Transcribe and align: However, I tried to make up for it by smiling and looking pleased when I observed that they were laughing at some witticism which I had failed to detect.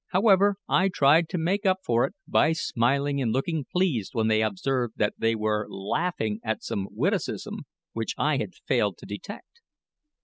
However, 0.07 0.55
I 0.67 0.89
tried 0.89 1.29
to 1.29 1.37
make 1.37 1.63
up 1.63 1.77
for 1.85 2.05
it 2.07 2.15
by 2.27 2.53
smiling 2.53 3.21
and 3.21 3.31
looking 3.31 3.65
pleased 3.71 4.15
when 4.15 4.31
I 4.31 4.37
observed 4.37 4.95
that 4.97 5.13
they 5.19 5.35
were 5.35 5.67
laughing 5.69 6.39
at 6.43 6.63
some 6.63 6.87
witticism 6.89 7.67
which 7.93 8.15
I 8.17 8.37
had 8.37 8.55
failed 8.65 8.97
to 8.97 9.05
detect. 9.05 9.61